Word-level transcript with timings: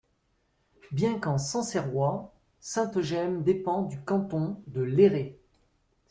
Bien 0.91 1.19
qu'en 1.19 1.37
Sancerrois, 1.37 2.33
Sainte-Gemme 2.59 3.43
dépend 3.43 3.83
du 3.83 3.99
canton 4.01 4.57
de 4.65 4.81
Léré. 4.81 5.37